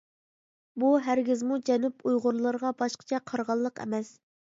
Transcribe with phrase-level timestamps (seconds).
[0.83, 4.11] بۇ ھەرگىزمۇ جەنۇب ئۇيغۇرلىرىغا باشقىچە قارىغانلىق ئەمەس.